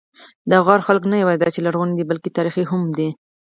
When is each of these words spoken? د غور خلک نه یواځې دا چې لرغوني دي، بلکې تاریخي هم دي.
د 0.49 0.51
غور 0.65 0.79
خلک 0.87 1.03
نه 1.11 1.15
یواځې 1.21 1.39
دا 1.41 1.47
چې 1.53 1.59
لرغوني 1.65 1.93
دي، 1.97 2.03
بلکې 2.11 2.35
تاریخي 2.37 2.63
هم 2.71 2.81
دي. 2.97 3.09